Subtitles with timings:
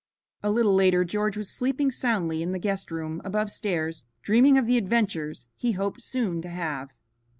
[0.41, 4.65] A little later George was sleeping soundly in the guest room above stairs dreaming of
[4.65, 6.89] the adventures he hoped soon to have.